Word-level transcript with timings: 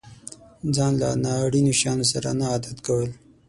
ځان 0.75 0.93
له 1.01 1.09
نا 1.23 1.31
اړينو 1.45 1.71
شيانو 1.79 2.05
سره 2.11 2.29
نه 2.39 2.45
عادت 2.51 2.77
کول. 2.85 3.09